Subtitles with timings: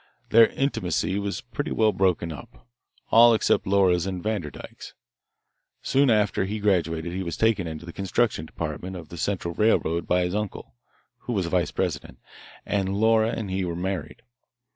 [0.29, 2.65] Their intimacy was pretty well broken up,
[3.11, 4.95] all except Laura's and Vanderdyke's.
[5.83, 10.07] Soon after he graduated he was taken into the construction department of the Central Railroad
[10.07, 10.73] by his uncle,
[11.19, 12.17] who was a vice president,
[12.65, 14.23] and Laura and he were married.